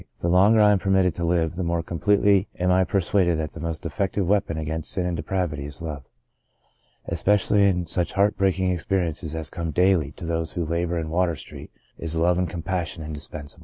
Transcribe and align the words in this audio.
The 0.21 0.29
longer 0.29 0.59
I 0.59 0.71
am 0.71 0.79
permitted 0.79 1.13
to 1.13 1.23
live, 1.23 1.53
the 1.53 1.63
more 1.63 1.83
completely 1.83 2.47
am 2.57 2.71
I 2.71 2.83
persuaded 2.83 3.37
that 3.37 3.51
the 3.51 3.59
most 3.59 3.85
effective 3.85 4.25
weapon 4.27 4.57
against 4.57 4.89
sin 4.89 5.05
and 5.05 5.15
depravity 5.15 5.65
is 5.67 5.79
Love. 5.79 6.07
Especially 7.05 7.67
in 7.67 7.85
such 7.85 8.13
heart 8.13 8.35
breaking 8.35 8.71
experiences 8.71 9.35
as 9.35 9.51
come 9.51 9.69
daily 9.69 10.11
to 10.13 10.25
those 10.25 10.53
who 10.53 10.65
labour 10.65 10.97
in 10.97 11.11
Water 11.11 11.35
Street 11.35 11.69
is 11.99 12.15
love 12.15 12.39
and 12.39 12.49
compassion 12.49 13.03
indispensable. 13.03 13.59